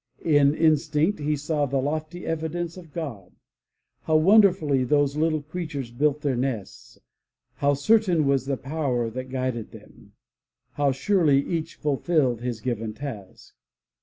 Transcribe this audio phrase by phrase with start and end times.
[0.25, 3.33] In instinct he saw the lofty evidence of God.
[4.05, 6.97] How wonderfully those little creatures built their nests,
[7.57, 10.13] how certain was the power that guided them,
[10.71, 13.53] how surely each fulfilled his given task.